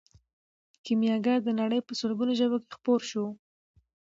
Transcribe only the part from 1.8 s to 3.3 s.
په لسګونو ژبو کې خپور شو.